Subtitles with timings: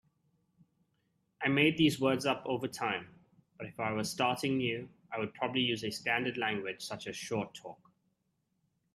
[1.43, 3.07] I made these words up over time,
[3.59, 7.15] but if I were starting new I would probably use a standard language such as
[7.15, 7.91] Short Talk.